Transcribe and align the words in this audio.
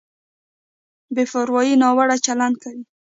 په 1.05 1.11
بې 1.15 1.23
پروایۍ 1.31 1.73
ناوړه 1.81 2.17
چلند 2.25 2.55
کوي. 2.63 2.83